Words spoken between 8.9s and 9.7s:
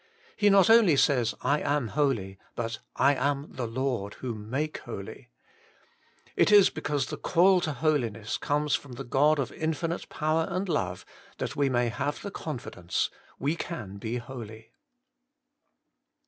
the GOD'S CALL TO HOLINESS. 15 God of